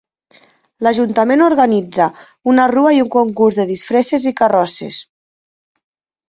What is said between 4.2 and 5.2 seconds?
i carrosses.